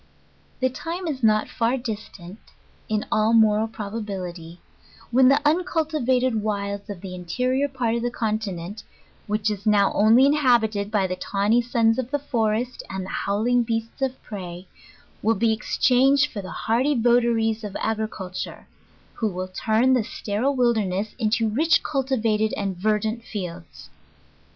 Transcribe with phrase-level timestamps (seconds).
[0.61, 2.39] The time is not far distant,
[2.89, 4.59] in all moral probability,
[5.11, 8.81] when the uncultivated wilds of the interior part of the continent,
[9.27, 13.63] which is now only inhabited by the tawny sons of the forest, and the howling
[13.63, 14.65] beasis of prey,
[15.21, 18.65] will be exchanged for the hardy votaries of agriculture,
[19.13, 23.91] who will turn the steril wilderness into rich cultivated and verdant fields.